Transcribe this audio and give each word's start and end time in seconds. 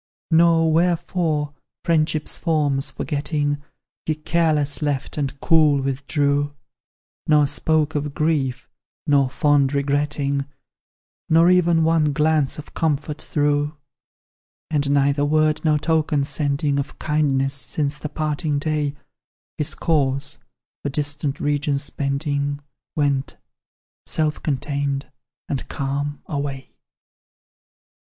"Nor 0.31 0.73
wherefore, 0.73 1.53
friendship's 1.83 2.35
forms 2.35 2.89
forgetting, 2.89 3.61
He 4.07 4.15
careless 4.15 4.81
left, 4.81 5.15
and 5.15 5.39
cool 5.41 5.79
withdrew; 5.79 6.55
Nor 7.27 7.45
spoke 7.45 7.93
of 7.93 8.15
grief, 8.15 8.67
nor 9.05 9.29
fond 9.29 9.75
regretting, 9.75 10.45
Nor 11.29 11.51
ev'n 11.51 11.83
one 11.83 12.13
glance 12.13 12.57
of 12.57 12.73
comfort 12.73 13.21
threw. 13.21 13.77
"And 14.71 14.89
neither 14.89 15.23
word 15.23 15.61
nor 15.63 15.77
token 15.77 16.23
sending, 16.23 16.79
Of 16.79 16.97
kindness, 16.97 17.53
since 17.53 17.99
the 17.99 18.09
parting 18.09 18.57
day, 18.57 18.95
His 19.59 19.75
course, 19.75 20.39
for 20.81 20.89
distant 20.89 21.39
regions 21.39 21.87
bending, 21.91 22.59
Went, 22.95 23.37
self 24.07 24.41
contained 24.41 25.11
and 25.47 25.69
calm, 25.69 26.23
away. 26.25 26.73